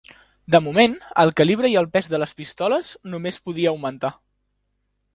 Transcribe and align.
De 0.53 0.61
moment, 0.67 0.95
el 1.25 1.33
calibre 1.41 1.71
i 1.75 1.77
el 1.83 1.89
pes 1.97 2.11
de 2.15 2.21
les 2.23 2.35
pistoles 2.41 2.93
només 3.15 3.41
podia 3.47 3.75
augmentar. 3.77 4.17